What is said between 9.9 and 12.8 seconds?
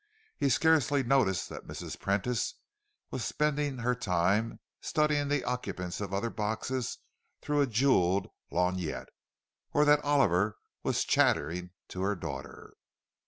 Oliver was chattering to her daughter.